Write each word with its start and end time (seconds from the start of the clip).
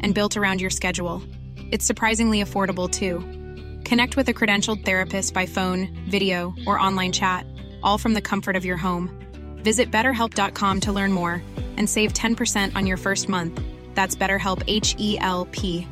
and 0.00 0.14
built 0.14 0.36
around 0.36 0.60
your 0.60 0.70
schedule. 0.70 1.22
It's 1.70 1.84
surprisingly 1.84 2.42
affordable 2.42 2.90
too. 2.90 3.20
Connect 3.88 4.16
with 4.16 4.28
a 4.28 4.34
credentialed 4.34 4.84
therapist 4.84 5.34
by 5.34 5.46
phone, 5.46 5.88
video, 6.08 6.54
or 6.66 6.78
online 6.78 7.12
chat, 7.12 7.46
all 7.82 7.98
from 7.98 8.14
the 8.14 8.22
comfort 8.22 8.56
of 8.56 8.64
your 8.64 8.76
home. 8.76 9.10
Visit 9.62 9.90
betterhelp.com 9.90 10.80
to 10.80 10.92
learn 10.92 11.12
more 11.12 11.42
and 11.76 11.88
save 11.88 12.12
10% 12.12 12.74
on 12.74 12.86
your 12.86 12.96
first 12.96 13.28
month. 13.28 13.60
That's 13.94 14.16
BetterHelp 14.16 14.62
H 14.66 14.94
E 14.98 15.18
L 15.20 15.46
P. 15.50 15.86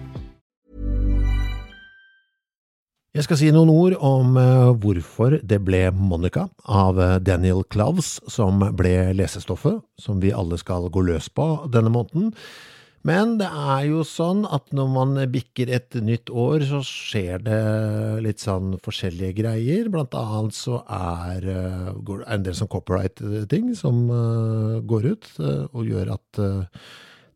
Jeg 3.15 3.29
skal 3.29 3.39
si 3.39 3.49
noen 3.55 3.71
ord 3.71 3.95
om 4.03 4.33
eh, 4.43 4.73
hvorfor 4.83 5.37
det 5.47 5.61
ble 5.63 5.85
Monica 5.95 6.49
av 6.67 6.99
eh, 6.99 7.13
Daniel 7.23 7.61
Cloves 7.71 8.17
som 8.27 8.59
ble 8.75 9.13
lesestoffet 9.15 9.85
som 10.03 10.19
vi 10.19 10.33
alle 10.35 10.59
skal 10.59 10.89
gå 10.91 11.05
løs 11.07 11.29
på 11.31 11.47
denne 11.71 11.93
måneden. 11.95 12.33
Men 13.05 13.35
det 13.37 13.51
er 13.53 13.83
jo 13.91 14.01
sånn 14.09 14.47
at 14.49 14.71
når 14.73 14.87
man 14.89 15.19
bikker 15.29 15.69
et 15.77 15.93
nytt 16.01 16.31
år, 16.33 16.63
så 16.65 16.81
skjer 16.89 17.43
det 17.45 17.61
litt 18.25 18.41
sånn 18.41 18.79
forskjellige 18.85 19.37
greier. 19.43 19.91
Blant 19.93 20.17
annet 20.17 20.57
så 20.57 20.81
er 20.89 21.45
det 21.45 21.59
eh, 21.93 22.23
en 22.33 22.47
del 22.47 22.57
sånn 22.57 22.71
copyright-ting 22.73 23.75
som 23.77 24.07
uh, 24.09 24.81
går 24.89 25.11
ut, 25.13 25.29
uh, 25.37 25.67
og 25.77 25.91
gjør 25.91 26.15
at 26.17 26.41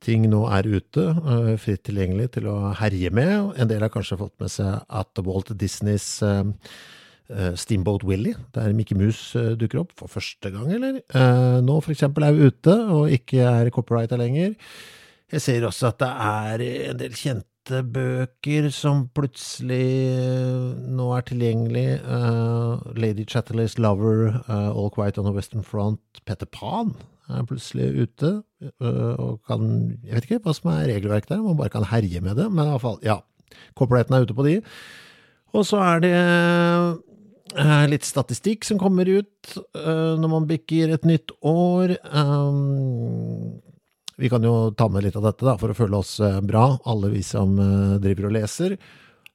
ting 0.00 0.24
nå 0.30 0.44
er 0.54 0.68
ute, 0.70 1.04
fritt 1.58 1.82
tilgjengelig 1.88 2.30
til 2.38 2.46
å 2.48 2.70
herje 2.78 3.10
med. 3.12 3.56
En 3.58 3.68
del 3.68 3.82
har 3.82 3.90
kanskje 3.92 4.20
fått 4.20 4.36
med 4.40 4.52
seg 4.54 4.76
at 4.86 5.20
Walt 5.26 5.50
Disneys 5.58 6.06
Steamboat 7.58 8.06
Willie, 8.06 8.38
der 8.54 8.70
Mickey 8.78 8.94
Mouse 8.96 9.56
dukker 9.58 9.82
opp 9.82 9.90
for 9.98 10.12
første 10.12 10.52
gang, 10.54 10.70
eller? 10.76 11.00
Nå 11.66 11.80
for 11.82 11.90
eksempel 11.92 12.28
er 12.28 12.38
vi 12.38 12.46
ute, 12.46 12.76
og 12.94 13.10
ikke 13.18 13.42
er 13.42 13.72
copyrighta 13.74 14.20
lenger. 14.22 14.54
Jeg 15.28 15.44
ser 15.44 15.64
også 15.68 15.90
at 15.90 15.98
det 16.00 16.08
er 16.08 16.62
en 16.88 17.00
del 17.02 17.16
kjente 17.16 17.82
bøker 17.84 18.70
som 18.72 19.04
plutselig 19.12 20.08
uh, 20.16 20.78
nå 20.88 21.10
er 21.18 21.26
tilgjengelig. 21.28 21.88
Uh, 22.00 22.80
Lady 22.96 23.26
Chatterley's 23.28 23.76
Lover, 23.76 24.38
uh, 24.48 24.70
All 24.72 24.88
Quiet 24.94 25.20
on 25.20 25.28
the 25.28 25.34
Western 25.36 25.66
Front, 25.66 26.00
Petter 26.24 26.48
Pan 26.48 26.94
er 27.28 27.44
plutselig 27.44 27.90
ute. 28.06 28.30
og 28.80 29.42
kan 29.44 29.60
Jeg 30.00 30.14
vet 30.14 30.24
ikke 30.24 30.38
hva 30.46 30.54
som 30.56 30.70
er 30.72 30.86
regelverket 30.88 31.34
der, 31.34 31.42
man 31.44 31.58
bare 31.58 31.74
kan 31.74 31.84
herje 31.84 32.22
med 32.24 32.40
det. 32.40 32.46
Men 32.48 32.64
i 32.64 32.70
hvert 32.72 32.86
fall, 32.86 32.96
ja. 33.04 33.18
Copyrighten 33.76 34.16
er 34.16 34.24
ute 34.24 34.36
på 34.36 34.46
de. 34.46 34.54
Og 35.52 35.66
så 35.68 35.76
er 35.90 36.00
det 36.06 36.16
litt 37.92 38.08
statistikk 38.08 38.64
som 38.64 38.80
kommer 38.80 39.04
ut 39.04 39.52
når 39.76 40.32
man 40.32 40.48
bikker 40.48 40.94
et 40.96 41.04
nytt 41.08 41.36
år. 41.44 41.98
Um, 42.16 43.37
vi 44.18 44.28
kan 44.28 44.42
jo 44.42 44.72
ta 44.74 44.88
med 44.90 45.04
litt 45.06 45.14
av 45.18 45.22
dette 45.28 45.44
da, 45.46 45.54
for 45.60 45.70
å 45.70 45.76
føle 45.78 45.98
oss 46.00 46.16
eh, 46.24 46.40
bra, 46.42 46.72
alle 46.90 47.10
vi 47.12 47.20
som 47.26 47.58
eh, 47.62 47.98
driver 48.02 48.24
og 48.28 48.34
leser. 48.34 48.70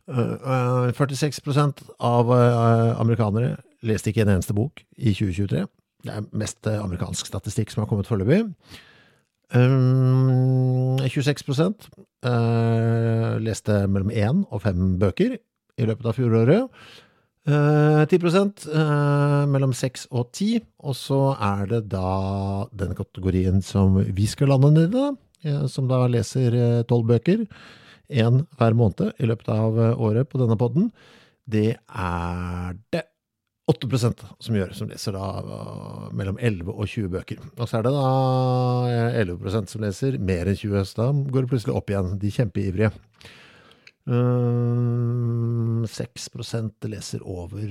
46 0.04 1.40
eh, 1.48 1.70
av 2.04 2.32
amerikanere 3.00 3.56
leste 3.88 4.10
ikke 4.12 4.24
en 4.26 4.34
eneste 4.36 4.56
bok 4.58 4.84
i 4.98 5.14
2023. 5.16 5.64
Det 6.04 6.12
er 6.12 6.28
mest 6.36 6.68
amerikansk 6.68 7.24
statistikk 7.30 7.72
som 7.72 7.82
har 7.84 7.90
kommet 7.92 8.10
foreløpig. 8.10 8.42
26% 9.54 11.88
leste 13.44 13.74
mellom 13.88 14.12
én 14.12 14.44
og 14.50 14.62
fem 14.66 14.80
bøker 15.00 15.38
i 15.80 15.84
løpet 15.88 16.06
av 16.10 16.14
fjoråret. 16.18 16.64
10 17.44 17.52
uh, 17.52 18.52
uh, 18.72 19.44
mellom 19.52 19.74
6 19.76 20.06
og 20.16 20.30
10, 20.32 20.62
og 20.80 20.96
så 20.96 21.20
er 21.36 21.66
det 21.68 21.82
da 21.92 22.68
den 22.72 22.94
kategorien 22.96 23.60
som 23.62 23.98
vi 24.00 24.28
skal 24.32 24.54
lande 24.54 24.72
ned 24.72 24.96
i, 24.96 25.08
uh, 25.50 25.66
som 25.68 25.90
da 25.92 26.06
leser 26.08 26.56
eh, 26.56 26.84
tolv 26.88 27.10
bøker, 27.12 27.44
én 28.08 28.44
hver 28.56 28.78
måned 28.80 29.12
i 29.20 29.28
løpet 29.28 29.50
av 29.52 29.80
eh, 29.80 30.00
året 30.00 30.30
på 30.30 30.40
denne 30.40 30.56
podden. 30.60 30.88
Det 31.44 31.74
er 31.76 32.80
det 32.96 33.04
8 33.68 34.14
som 34.40 34.56
gjør, 34.56 34.72
som 34.76 34.90
leser 34.92 35.16
da 35.16 35.28
mellom 36.16 36.40
11 36.40 36.72
og 36.72 36.88
20 36.88 37.12
bøker. 37.12 37.44
Og 37.58 37.68
så 37.68 37.80
er 37.80 37.86
det 37.88 37.94
da 37.96 38.08
11% 39.24 39.72
som 39.72 39.84
leser 39.84 40.20
mer 40.20 40.48
enn 40.48 40.60
20, 40.60 40.84
så 40.88 41.00
da 41.00 41.12
går 41.12 41.44
det 41.44 41.52
plutselig 41.52 41.76
opp 41.76 41.92
igjen, 41.92 42.16
de 42.20 42.32
kjempeivrige. 42.32 42.92
6% 45.90 46.88
leser 46.92 47.24
over 47.26 47.64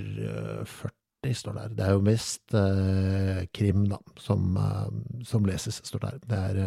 40, 0.67 0.93
står 1.23 1.35
står 1.39 1.55
der. 1.55 1.75
Det 1.77 1.85
er 1.87 1.93
jo 1.95 2.03
mest 2.03 2.55
eh, 2.59 3.45
krim, 3.55 3.85
da, 3.89 3.99
som, 4.19 4.57
eh, 4.59 5.23
som, 5.25 5.45
leses, 5.47 5.81
står 5.87 6.03
der. 6.03 6.17
Det 6.27 6.39
er 6.39 6.59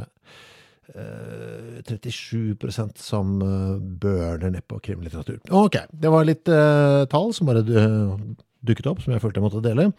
eh, 0.96 1.82
37% 1.84 3.02
som 3.02 3.42
eh, 3.42 3.82
børner 4.00 4.54
ned 4.56 4.64
på 4.68 4.80
krimlitteratur. 4.80 5.42
Ok, 5.52 5.76
det 5.92 6.14
var 6.14 6.28
litt 6.28 6.48
eh, 6.48 7.04
tall 7.12 7.34
som 7.36 7.52
bare 7.52 7.66
dukket 7.66 8.88
opp, 8.88 9.04
som 9.04 9.14
jeg 9.14 9.22
følte 9.22 9.42
jeg 9.42 9.48
måtte 9.50 9.66
dele. 9.66 9.90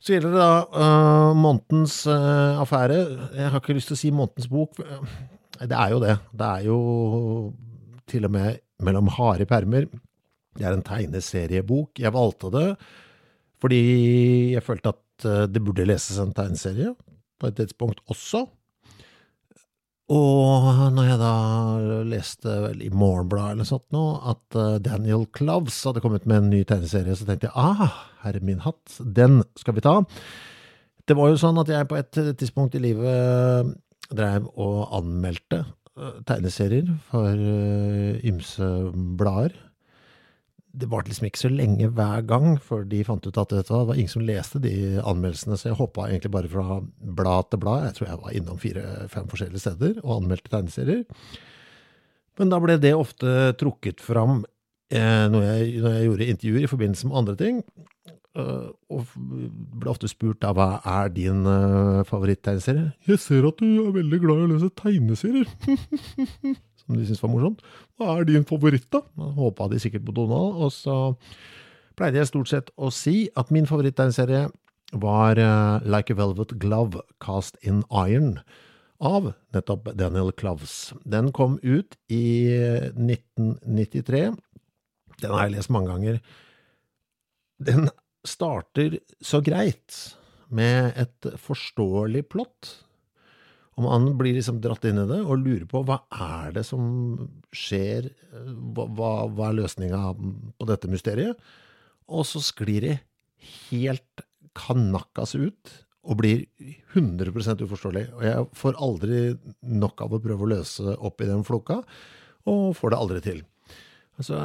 Så 0.00 0.14
gjelder 0.14 0.32
det 0.32 0.40
da 0.40 0.52
uh, 0.72 1.36
månedens 1.36 2.06
affære. 2.08 3.02
Jeg 3.36 3.50
har 3.52 3.60
ikke 3.60 3.74
lyst 3.76 3.90
til 3.92 3.98
å 3.98 4.00
si 4.00 4.12
månedens 4.16 4.48
bok. 4.48 4.80
Det 5.60 5.76
er 5.76 5.90
jo 5.92 5.98
det. 6.00 6.14
Det 6.32 6.46
er 6.48 6.62
jo 6.64 6.78
til 8.08 8.24
og 8.24 8.32
med 8.32 8.62
mellom 8.80 9.10
harde 9.12 9.44
permer. 9.44 9.84
Det 10.58 10.66
er 10.66 10.74
en 10.74 10.86
tegneseriebok. 10.86 12.00
Jeg 12.00 12.16
valgte 12.16 12.50
det 12.54 12.66
fordi 13.60 13.80
jeg 14.54 14.64
følte 14.64 14.94
at 14.94 15.26
eh, 15.28 15.44
det 15.52 15.62
burde 15.64 15.84
leses 15.88 16.16
en 16.20 16.32
tegneserie 16.36 16.94
på 17.40 17.50
et 17.50 17.58
tidspunkt 17.58 18.00
også. 18.12 18.46
Og 20.10 20.68
når 20.96 21.06
jeg 21.06 21.18
da 21.20 21.34
leste 22.08 22.54
vel 22.64 22.80
i 22.82 22.90
Morgenbladet 22.90 23.54
eller 23.54 23.68
sånt 23.68 23.86
nå, 23.94 24.04
at 24.32 24.58
eh, 24.58 24.78
Daniel 24.82 25.26
Cloves 25.36 25.76
hadde 25.86 26.02
kommet 26.02 26.26
med 26.26 26.40
en 26.40 26.50
ny 26.54 26.62
tegneserie, 26.66 27.14
så 27.16 27.28
tenkte 27.28 27.50
jeg 27.50 27.56
ah, 27.60 28.00
herre 28.24 28.42
min 28.44 28.64
hatt, 28.64 28.96
den 29.00 29.42
skal 29.60 29.76
vi 29.76 29.84
ta. 29.84 30.00
Det 31.06 31.16
var 31.18 31.30
jo 31.30 31.38
sånn 31.40 31.60
at 31.60 31.70
jeg 31.70 31.90
på 31.90 31.98
et 31.98 32.18
tidspunkt 32.40 32.76
i 32.78 32.82
livet 32.82 33.70
drev 34.10 34.48
og 34.58 34.90
anmeldte 34.96 35.64
tegneserier 36.26 36.88
for 37.10 37.36
ymse 38.30 38.68
blader. 39.18 39.52
Det 40.70 40.86
varte 40.90 41.10
liksom 41.10 41.26
ikke 41.26 41.42
så 41.42 41.50
lenge 41.50 41.88
hver 41.96 42.22
gang, 42.28 42.54
før 42.62 42.84
de 42.86 43.02
fant 43.06 43.24
ut 43.26 43.38
at 43.42 43.52
det 43.56 43.64
var 43.70 43.96
ingen 43.96 44.12
som 44.12 44.22
leste 44.22 44.60
de 44.62 44.74
anmeldelsene, 45.02 45.58
så 45.58 45.70
jeg 45.70 45.78
hoppa 45.80 46.06
egentlig 46.06 46.30
bare 46.34 46.50
fra 46.52 46.78
blad 47.18 47.50
til 47.50 47.62
blad. 47.64 47.88
Jeg 47.88 47.96
tror 47.96 48.08
jeg 48.08 48.20
var 48.22 48.36
innom 48.38 48.60
fire-fem 48.62 49.30
forskjellige 49.32 49.64
steder 49.64 49.98
og 50.04 50.20
anmeldte 50.20 50.52
tegneserier. 50.52 51.02
Men 52.38 52.52
da 52.52 52.60
ble 52.62 52.78
det 52.80 52.94
ofte 52.96 53.50
trukket 53.60 54.00
fram 54.00 54.44
eh, 54.94 55.26
når, 55.32 55.42
jeg, 55.48 55.72
når 55.82 55.96
jeg 55.96 56.06
gjorde 56.08 56.30
intervjuer 56.34 56.66
i 56.66 56.70
forbindelse 56.70 57.10
med 57.10 57.20
andre 57.22 57.36
ting. 57.40 57.62
Uh, 58.38 58.70
og 58.94 59.08
ble 59.18 59.90
ofte 59.90 60.06
spurt 60.06 60.38
da, 60.38 60.52
hva 60.54 60.76
er 60.86 61.08
din 61.10 61.42
uh, 61.50 62.06
favoritttegneserie? 62.06 62.92
Jeg 63.10 63.18
ser 63.18 63.48
at 63.48 63.58
du 63.58 63.66
er 63.88 63.96
veldig 63.96 64.20
glad 64.22 64.38
i 64.38 64.44
å 64.44 64.50
lese 64.52 64.70
tegneserier. 64.78 65.50
Som 66.90 66.98
de 66.98 67.04
syntes 67.06 67.22
var 67.22 67.30
morsomt. 67.30 67.60
Hva 67.94 68.16
er 68.18 68.24
din 68.26 68.42
favoritt, 68.42 68.88
da? 68.90 69.04
Håpa 69.36 69.68
de 69.70 69.78
sikkert 69.78 70.02
på 70.08 70.14
Donald. 70.16 70.56
Og 70.58 70.72
så 70.74 70.96
pleide 71.94 72.18
jeg 72.18 72.32
stort 72.32 72.50
sett 72.50 72.72
å 72.74 72.90
si 72.90 73.28
at 73.38 73.52
min 73.54 73.68
favoritttegneserie 73.70 74.48
var 74.98 75.38
uh, 75.38 75.78
Like 75.86 76.10
a 76.10 76.18
Velvet 76.18 76.56
Glove 76.58 77.04
Cast 77.22 77.60
in 77.62 77.84
Iron 77.94 78.40
av 78.98 79.30
nettopp 79.54 79.92
Daniel 79.94 80.34
Cloves. 80.34 80.90
Den 81.06 81.30
kom 81.30 81.60
ut 81.62 81.94
i 82.10 82.50
1993. 82.98 84.26
Den 85.22 85.30
har 85.30 85.46
jeg 85.46 85.54
lest 85.54 85.70
mange 85.70 85.94
ganger. 85.94 86.18
Den 87.62 87.86
starter 88.26 88.98
så 89.22 89.38
greit 89.46 89.94
med 90.50 90.98
et 90.98 91.34
forståelig 91.38 92.26
plott. 92.34 92.74
Og 93.78 93.86
man 93.86 94.08
blir 94.18 94.34
liksom 94.36 94.58
dratt 94.62 94.84
inn 94.88 94.98
i 95.00 95.08
det 95.08 95.20
og 95.22 95.44
lurer 95.44 95.66
på 95.70 95.82
hva 95.86 96.00
er 96.10 96.56
det 96.56 96.64
som 96.68 96.82
skjer, 97.54 98.10
hva, 98.74 99.28
hva 99.30 99.50
er 99.50 99.60
løsninga 99.60 100.00
på 100.58 100.68
dette 100.68 100.90
mysteriet? 100.90 101.38
Og 102.10 102.26
så 102.26 102.42
sklir 102.42 102.86
de 102.86 102.96
helt 103.70 104.26
kanakkas 104.58 105.36
ut 105.38 105.76
og 106.10 106.18
blir 106.20 106.46
100% 106.96 107.62
uforståelig. 107.64 108.06
Og 108.16 108.24
jeg 108.24 108.46
får 108.56 108.78
aldri 108.82 109.20
nok 109.60 110.00
av 110.04 110.16
å 110.16 110.22
prøve 110.24 110.46
å 110.46 110.52
løse 110.56 110.96
opp 110.96 111.20
i 111.20 111.28
den 111.28 111.44
floka. 111.46 111.82
og 112.48 112.76
får 112.76 112.90
det 112.90 112.98
aldri 112.98 113.20
til. 113.20 113.42
Så 114.20 114.36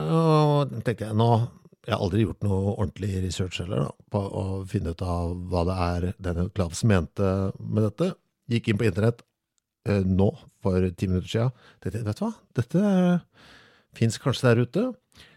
tenkte 0.83 1.07
jeg 1.07 1.15
nå 1.15 1.47
Jeg 1.85 1.93
har 1.93 2.01
aldri 2.01 2.23
gjort 2.23 2.41
noe 2.41 2.71
ordentlig 2.73 3.19
research 3.21 3.59
heller 3.61 3.83
da, 3.83 3.89
på 4.09 4.17
å 4.17 4.43
finne 4.65 4.95
ut 4.95 5.01
av 5.05 5.35
hva 5.51 5.61
det 5.67 5.75
er 5.83 6.05
denne 6.17 6.47
Klavs 6.49 6.81
mente 6.83 7.51
med 7.59 7.85
dette. 7.85 8.07
Gikk 8.51 8.69
inn 8.69 8.79
på 8.79 8.87
internett 8.87 9.23
eh, 9.89 10.03
nå, 10.05 10.29
for 10.63 10.85
ti 10.97 11.09
minutter 11.09 11.31
siden. 11.31 11.53
Vet 11.85 12.19
du 12.19 12.25
hva, 12.25 12.31
dette 12.57 12.83
fins 13.95 14.19
kanskje 14.21 14.51
der 14.51 14.63
ute. 14.65 14.85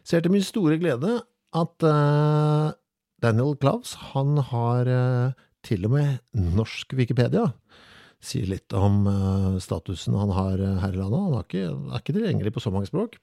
Ser 0.07 0.25
til 0.25 0.35
min 0.35 0.45
store 0.45 0.79
glede 0.81 1.21
at 1.57 1.87
uh, 1.87 2.75
Daniel 3.23 3.55
Klaus, 3.61 3.95
han 4.13 4.37
har 4.51 4.91
uh, 4.91 5.37
til 5.65 5.87
og 5.89 5.95
med 5.95 6.19
norsk 6.59 6.93
Wikipedia. 6.99 7.47
Sier 8.25 8.49
litt 8.51 8.75
om 8.75 9.07
uh, 9.07 9.57
statusen 9.63 10.17
han 10.19 10.35
har 10.35 10.61
her 10.83 10.93
i 10.93 11.01
landet. 11.01 11.23
Han 11.23 11.39
er 11.39 11.47
ikke, 11.47 11.65
er 11.71 12.03
ikke 12.03 12.17
tilgjengelig 12.19 12.55
på 12.57 12.65
så 12.65 12.75
mange 12.75 12.91
språk. 12.91 13.19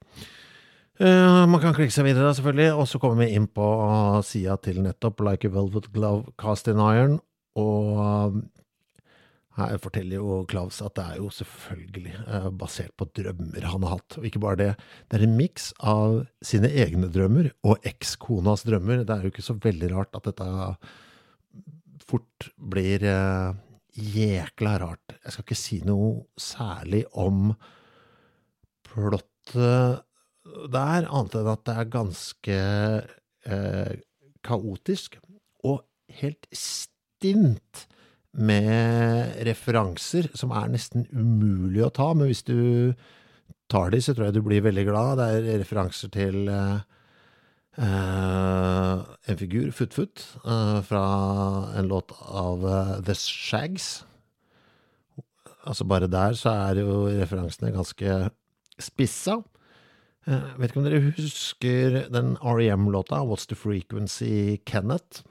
Uh, 0.96 1.44
man 1.44 1.60
kan 1.60 1.76
klikke 1.76 1.92
seg 1.92 2.08
videre, 2.08 2.32
selvfølgelig, 2.34 2.70
og 2.72 2.86
så 2.88 3.00
kommer 3.02 3.26
vi 3.26 3.36
inn 3.36 3.50
på 3.52 3.66
sida 4.24 4.56
til 4.64 4.80
nettopp 4.84 5.20
Like 5.26 5.50
a 5.50 5.52
Velvet 5.52 5.90
Glove 5.92 6.32
Cast 6.40 6.70
in 6.72 6.80
Iron. 6.80 7.18
Og 7.60 8.40
her 9.56 9.78
forteller 9.80 10.20
jo 10.20 10.40
Klaus 10.50 10.82
at 10.84 10.96
det 10.98 11.04
er 11.04 11.20
jo 11.20 11.30
selvfølgelig 11.32 12.14
uh, 12.26 12.48
basert 12.52 12.92
på 12.98 13.08
drømmer 13.16 13.64
han 13.64 13.86
har 13.86 13.96
hatt. 13.96 14.18
Og 14.20 14.26
ikke 14.28 14.42
bare 14.42 14.60
det, 14.60 14.70
det 15.08 15.18
er 15.18 15.26
en 15.26 15.36
miks 15.38 15.70
av 15.80 16.22
sine 16.44 16.70
egne 16.84 17.08
drømmer 17.12 17.50
og 17.66 17.84
ekskonas 17.88 18.66
drømmer. 18.68 19.04
Det 19.04 19.16
er 19.16 19.24
jo 19.24 19.32
ikke 19.32 19.46
så 19.46 19.56
veldig 19.62 19.92
rart 19.94 20.18
at 20.18 20.28
dette 20.28 20.50
fort 22.06 22.50
blir 22.56 23.02
jækla 23.96 24.76
rart. 24.82 25.16
Jeg 25.24 25.32
skal 25.32 25.46
ikke 25.46 25.58
si 25.58 25.80
noe 25.86 26.10
særlig 26.40 27.04
om 27.16 27.50
plottet 28.86 30.04
der, 30.70 31.06
annet 31.08 31.36
enn 31.40 31.50
at 31.50 31.64
det 31.66 31.74
er 31.74 31.90
ganske 31.90 32.58
eh, 33.50 33.92
kaotisk 34.46 35.18
og 35.66 35.82
helt 36.20 36.46
stint 36.54 37.86
med 38.36 39.38
referanser 39.48 40.28
som 40.36 40.52
er 40.52 40.68
nesten 40.72 41.06
umulig 41.12 41.84
å 41.86 41.92
ta, 41.94 42.10
men 42.14 42.28
hvis 42.30 42.44
du 42.46 42.92
tar 43.72 43.90
de, 43.94 44.02
så 44.02 44.14
tror 44.14 44.28
jeg 44.28 44.36
du 44.36 44.44
blir 44.46 44.64
veldig 44.66 44.84
glad. 44.88 45.18
Det 45.20 45.30
er 45.32 45.62
referanser 45.62 46.12
til 46.14 46.46
eh 46.52 46.84
en 47.76 49.36
figur, 49.36 49.70
Foot-Foot, 49.70 50.22
eh, 50.46 50.82
fra 50.82 51.04
en 51.76 51.88
låt 51.88 52.12
av 52.20 52.64
uh, 52.64 53.00
The 53.04 53.14
Shags. 53.14 54.04
Altså 55.66 55.84
bare 55.84 56.08
der 56.08 56.32
så 56.38 56.54
er 56.54 56.80
jo 56.80 57.06
referansene 57.10 57.74
ganske 57.74 58.30
spissa. 58.80 59.42
Jeg 60.26 60.58
vet 60.58 60.70
ikke 60.70 60.80
om 60.80 60.86
dere 60.86 61.12
husker 61.14 61.96
den 62.10 62.36
REM-låta, 62.42 63.20
What's 63.26 63.46
the 63.46 63.54
Frequency 63.54 64.56
Kenneth? 64.66 65.22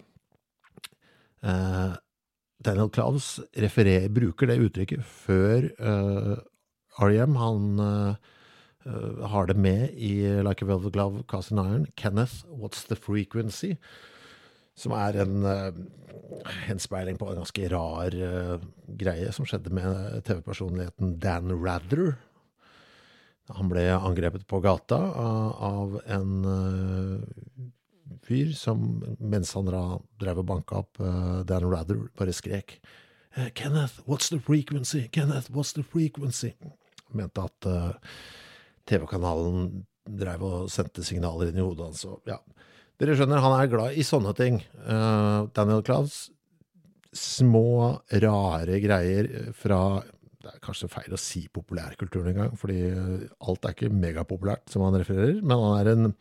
Uh, 2.65 2.71
Daniel 2.71 2.89
Klaus 2.89 3.39
referer, 3.57 4.09
bruker 4.09 4.49
det 4.49 4.59
uttrykket 4.59 5.03
før 5.05 5.69
uh, 5.79 6.37
REM. 6.99 7.35
Han 7.35 7.79
uh, 7.79 8.15
har 9.29 9.47
det 9.47 9.57
med 9.57 9.93
i 9.93 10.41
Like 10.45 10.65
a 10.65 10.67
Velvet 10.67 10.93
Glove, 10.93 11.23
Cast 11.27 11.51
in 11.51 11.59
Iron. 11.59 11.87
Kenneth, 11.95 12.45
What's 12.49 12.85
the 12.87 12.95
Frequency? 12.95 13.75
Som 14.75 14.91
er 14.91 15.15
en 15.23 15.45
henspeiling 16.67 17.17
på 17.17 17.29
en 17.31 17.39
ganske 17.39 17.69
rar 17.71 18.11
greie 18.99 19.29
som 19.31 19.47
skjedde 19.47 19.71
med 19.71 20.19
TV-personligheten 20.27 21.13
Dan 21.23 21.53
Rather 21.63 22.17
han 23.53 23.69
ble 23.69 23.85
angrepet 23.93 24.43
på 24.49 24.59
gata 24.59 24.97
av 24.97 25.99
en 26.09 26.31
uh, 26.49 27.21
fyr 28.25 28.53
som, 28.57 29.01
mens 29.19 29.53
han 29.57 29.69
drev 29.69 30.41
og 30.41 30.47
banka 30.49 30.81
opp 30.83 31.01
uh, 31.01 31.41
Dan 31.47 31.67
Rather, 31.71 32.05
bare 32.17 32.33
skrek 32.35 32.77
uh, 33.37 33.49
Kenneth, 33.57 34.01
what's 34.05 34.29
the 34.29 34.39
frequency? 34.39 35.07
Kenneth, 35.11 35.49
what's 35.51 35.73
the 35.73 35.83
frequency? 35.83 36.53
Mente 37.13 37.45
at 37.45 37.69
uh, 37.69 37.93
TV-kanalen 38.85 39.85
drev 40.05 40.45
og 40.45 40.71
sendte 40.73 41.05
signaler 41.05 41.49
inn 41.49 41.59
i 41.59 41.65
hodet 41.65 41.87
hans. 41.87 42.05
Ja. 42.29 42.37
Dere 43.01 43.15
skjønner, 43.17 43.41
han 43.41 43.55
er 43.57 43.71
glad 43.71 43.97
i 43.97 44.03
sånne 44.05 44.35
ting. 44.37 44.59
Daniel 45.57 45.81
Klaus, 45.83 46.27
små, 47.09 47.97
rare 48.21 48.77
greier 48.83 49.31
fra 49.57 49.79
det 50.45 50.53
er 50.53 50.61
kanskje 50.61 50.91
feil 50.93 51.15
å 51.15 51.19
si 51.19 51.47
populærkulturen 51.49 52.29
engang, 52.35 52.53
fordi 52.59 52.77
alt 53.49 53.65
er 53.65 53.73
ikke 53.73 53.89
megapopulært, 53.89 54.67
som 54.69 54.85
han 54.85 54.97
refererer, 55.01 55.39
men 55.41 55.57
han 55.57 55.79
er 55.79 55.89
en, 55.95 56.11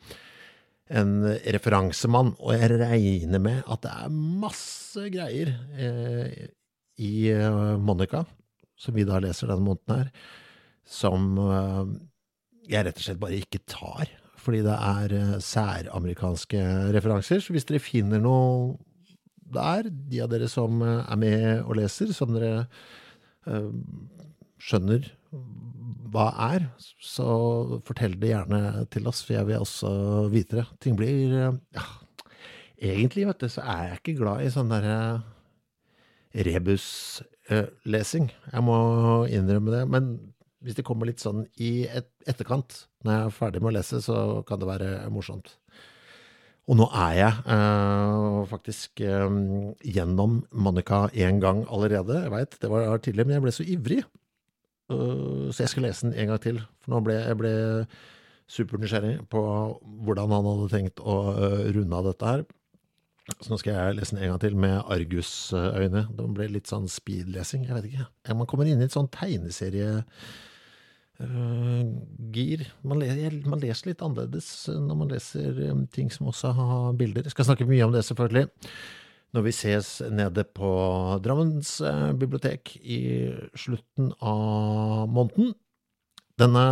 en 0.93 1.13
referansemann, 1.55 2.35
og 2.39 2.55
jeg 2.57 2.79
regner 2.81 3.41
med 3.43 3.63
at 3.73 3.85
det 3.87 3.93
er 4.05 4.17
masse 4.45 5.07
greier 5.13 5.55
eh, 5.81 6.49
i 7.01 7.13
eh, 7.33 7.77
Monica, 7.81 8.25
som 8.77 8.97
vi 8.97 9.07
da 9.09 9.21
leser 9.23 9.49
denne 9.49 9.65
måneden 9.65 10.03
her, 10.03 10.11
som 10.85 11.39
eh, 11.41 11.95
jeg 12.69 12.85
rett 12.85 13.01
og 13.01 13.07
slett 13.07 13.23
bare 13.23 13.41
ikke 13.41 13.63
tar, 13.71 14.13
fordi 14.41 14.61
det 14.67 14.75
er 14.77 15.15
eh, 15.17 15.37
særamerikanske 15.41 16.67
referanser. 16.97 17.41
Så 17.41 17.57
hvis 17.57 17.65
dere 17.71 17.81
finner 17.81 18.21
noe 18.21 18.77
der, 19.55 19.89
de 19.89 20.21
av 20.25 20.29
dere 20.33 20.51
som 20.53 20.85
eh, 20.85 21.01
er 21.09 21.21
med 21.21 21.49
og 21.65 21.79
leser, 21.81 22.13
som 22.13 22.37
dere 22.37 22.67
Eh, 23.45 23.73
skjønner 24.65 25.11
hva 26.15 26.29
er, 26.55 26.69
så 27.03 27.27
fortell 27.87 28.15
det 28.21 28.31
gjerne 28.31 28.87
til 28.95 29.09
oss, 29.11 29.25
for 29.27 29.37
jeg 29.37 29.49
vil 29.49 29.65
også 29.65 29.93
vite 30.33 30.61
det. 30.61 30.67
Ting 30.85 30.99
blir 30.99 31.35
eh, 31.41 31.61
ja, 31.75 31.87
Egentlig, 32.85 33.25
vet 33.29 33.41
du, 33.41 33.49
så 33.49 33.63
er 33.65 33.83
jeg 33.89 34.01
ikke 34.01 34.19
glad 34.19 34.45
i 34.45 34.53
sånn 34.53 34.73
derre 34.73 34.97
rebuslesing. 36.35 38.27
Jeg 38.51 38.65
må 38.67 38.79
innrømme 39.31 39.73
det. 39.73 39.85
Men 39.89 40.09
hvis 40.65 40.77
det 40.77 40.85
kommer 40.87 41.09
litt 41.09 41.23
sånn 41.23 41.45
i 41.63 41.87
et 41.87 42.11
etterkant, 42.29 42.83
når 43.07 43.15
jeg 43.15 43.29
er 43.29 43.37
ferdig 43.39 43.63
med 43.63 43.71
å 43.71 43.77
lese, 43.79 44.01
så 44.05 44.19
kan 44.49 44.61
det 44.61 44.69
være 44.69 44.91
morsomt. 45.15 45.55
Og 46.65 46.79
nå 46.81 46.89
er 46.97 47.15
jeg 47.19 47.41
eh, 47.55 48.37
faktisk 48.49 49.03
eh, 49.05 49.39
gjennom 49.95 50.39
Monica 50.51 51.05
én 51.13 51.41
gang 51.41 51.63
allerede. 51.69 52.23
Jeg 52.25 52.33
veit 52.33 52.61
det 52.61 52.71
var 52.73 53.03
tidlig, 53.05 53.27
men 53.27 53.37
jeg 53.37 53.45
ble 53.45 53.55
så 53.55 53.67
ivrig. 53.69 54.01
Uh, 54.93 55.49
så 55.51 55.65
jeg 55.65 55.73
skal 55.73 55.87
lese 55.89 56.07
den 56.07 56.19
en 56.19 56.33
gang 56.33 56.43
til. 56.45 56.61
For 56.85 56.95
nå 56.95 57.01
ble 57.07 57.17
jeg 57.21 57.39
ble 57.41 57.55
supernysgjerrig 58.55 59.17
på 59.33 59.41
hvordan 60.05 60.33
han 60.35 60.51
hadde 60.51 60.71
tenkt 60.73 61.01
å 61.01 61.17
runde 61.73 61.97
av 61.97 62.11
dette 62.11 62.33
her. 62.33 62.47
Så 63.41 63.49
nå 63.49 63.57
skal 63.61 63.79
jeg 63.79 63.97
lese 63.97 64.13
den 64.13 64.25
en 64.27 64.35
gang 64.35 64.41
til 64.43 64.59
med 64.61 64.83
argusøyne. 64.93 66.03
Det 66.13 66.27
ble 66.37 66.51
litt 66.53 66.69
sånn 66.69 66.91
speedlesing, 66.93 67.65
jeg 67.65 67.79
vet 67.79 67.87
ikke. 67.89 68.35
Man 68.37 68.51
kommer 68.51 68.69
inn 68.69 68.83
i 68.83 68.89
et 68.89 68.97
sånn 68.97 69.09
tegneserie 69.13 70.03
Uh. 71.23 71.87
Man, 72.83 73.03
man, 73.47 73.61
leser 73.63 73.93
litt 73.93 74.01
annerledes 74.03 74.49
når 74.67 74.97
man 74.99 75.13
leser 75.13 75.61
ting 75.95 76.09
som 76.11 76.27
også 76.33 76.51
har 76.57 76.97
bilder. 76.99 77.23
Jeg 77.29 77.37
skal 77.37 77.47
snakke 77.53 77.69
mye 77.69 77.87
om 77.87 77.95
det, 77.95 78.03
selvfølgelig, 78.09 78.49
når 79.35 79.47
vi 79.49 79.55
ses 79.55 79.97
nede 80.15 80.45
på 80.57 80.71
Drammens 81.25 81.77
uh, 81.83 82.13
bibliotek 82.17 82.77
i 82.81 83.01
slutten 83.59 84.13
av 84.23 85.09
måneden. 85.11 85.55
Denne 86.41 86.67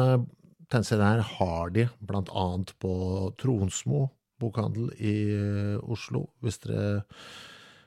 tegneserien 0.71 1.07
her 1.21 1.25
har 1.37 1.73
de 1.75 1.89
blant 2.01 2.31
annet 2.31 2.75
på 2.83 2.95
Tronsmo 3.43 4.07
bokhandel 4.43 4.93
i 4.99 5.17
uh, 5.35 5.91
Oslo, 5.91 6.29
hvis 6.43 6.63
dere 6.65 7.03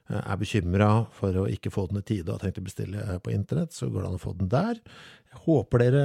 er 0.06 0.38
bekymra 0.38 1.08
for 1.18 1.34
å 1.42 1.48
ikke 1.50 1.72
få 1.74 1.88
den 1.90 2.04
i 2.04 2.06
tide 2.06 2.30
og 2.30 2.38
har 2.38 2.46
tenkt 2.46 2.62
å 2.62 2.66
bestille 2.68 3.20
på 3.26 3.34
internett, 3.34 3.74
så 3.74 3.90
går 3.90 4.04
det 4.04 4.10
an 4.12 4.18
å 4.20 4.22
få 4.22 4.34
den 4.38 4.52
der. 4.52 4.78
Jeg 5.34 5.42
håper 5.48 5.82
dere 5.82 6.04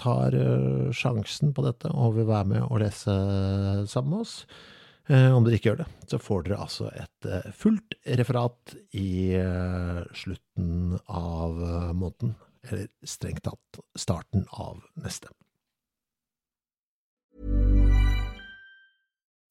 tar 0.00 0.34
eh, 0.34 0.90
sjansen 0.94 1.54
på 1.54 1.64
dette 1.64 1.92
og 1.94 2.18
vil 2.18 2.26
være 2.28 2.50
med 2.50 2.64
og 2.66 2.82
lese 2.82 3.14
sammen 3.90 4.16
med 4.16 4.24
oss. 4.24 4.34
Eh, 5.08 5.36
om 5.36 5.44
dere 5.44 5.58
ikke 5.58 5.70
gjør 5.70 5.82
det, 5.82 5.88
så 6.08 6.18
får 6.22 6.46
dere 6.46 6.62
altså 6.64 6.88
et 6.96 7.28
eh, 7.28 7.50
fullt 7.52 7.96
referat 8.20 8.76
i 8.96 9.36
slutten 10.16 10.98
av 11.06 11.60
måneden. 11.92 12.34
Eller 12.64 12.88
strengt 13.04 13.44
tatt 13.44 13.82
starten 14.00 14.46
av 14.50 14.80
neste. 14.96 15.28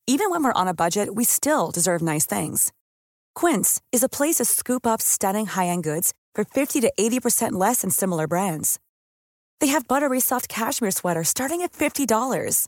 Even 0.06 0.30
when 0.30 0.44
we're 0.44 0.62
on 0.62 0.68
a 0.68 0.74
budget, 0.74 1.16
we 1.16 1.24
still 1.24 1.72
deserve 1.72 2.02
nice 2.02 2.26
things. 2.26 2.74
Quince 3.36 3.82
is 3.92 4.04
a 4.04 4.10
place 4.10 4.36
to 4.36 4.46
scoop 4.46 4.86
up 4.86 5.02
stunning 5.02 5.46
high-end 5.46 5.84
goods 5.84 6.14
for 6.36 6.44
50 6.44 6.82
to 6.82 6.92
80% 7.00 7.54
less 7.54 7.82
than 7.82 7.90
similar 7.90 8.28
brands. 8.28 8.80
They 9.60 9.68
have 9.68 9.88
buttery 9.88 10.20
soft 10.20 10.50
cashmere 10.50 10.92
sweaters 10.92 11.30
starting 11.30 11.62
at 11.62 11.72
$50, 11.72 12.68